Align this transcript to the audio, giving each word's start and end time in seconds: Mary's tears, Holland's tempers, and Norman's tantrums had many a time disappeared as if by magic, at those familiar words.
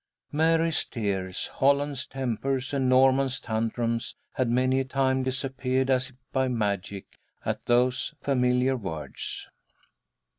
Mary's 0.31 0.83
tears, 0.83 1.45
Holland's 1.45 2.07
tempers, 2.07 2.73
and 2.73 2.89
Norman's 2.89 3.39
tantrums 3.39 4.15
had 4.33 4.49
many 4.49 4.79
a 4.79 4.83
time 4.83 5.21
disappeared 5.21 5.91
as 5.91 6.09
if 6.09 6.15
by 6.33 6.47
magic, 6.47 7.05
at 7.45 7.67
those 7.67 8.15
familiar 8.19 8.75
words. 8.75 9.47